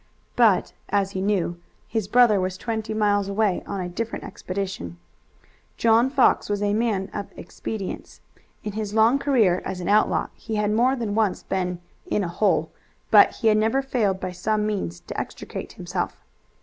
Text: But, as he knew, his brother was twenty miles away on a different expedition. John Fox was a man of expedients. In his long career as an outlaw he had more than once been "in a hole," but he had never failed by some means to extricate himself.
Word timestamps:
But, 0.35 0.73
as 0.89 1.11
he 1.11 1.21
knew, 1.21 1.61
his 1.87 2.07
brother 2.07 2.39
was 2.41 2.57
twenty 2.57 2.91
miles 2.91 3.27
away 3.27 3.61
on 3.67 3.79
a 3.81 3.87
different 3.87 4.25
expedition. 4.25 4.97
John 5.77 6.09
Fox 6.09 6.49
was 6.49 6.63
a 6.63 6.73
man 6.73 7.11
of 7.13 7.27
expedients. 7.37 8.19
In 8.63 8.71
his 8.71 8.95
long 8.95 9.19
career 9.19 9.61
as 9.63 9.79
an 9.79 9.89
outlaw 9.89 10.29
he 10.33 10.55
had 10.55 10.71
more 10.71 10.95
than 10.95 11.13
once 11.13 11.43
been 11.43 11.81
"in 12.07 12.23
a 12.23 12.27
hole," 12.27 12.71
but 13.11 13.29
he 13.35 13.47
had 13.49 13.59
never 13.59 13.83
failed 13.83 14.19
by 14.19 14.31
some 14.31 14.65
means 14.65 14.99
to 15.01 15.19
extricate 15.19 15.73
himself. 15.73 16.17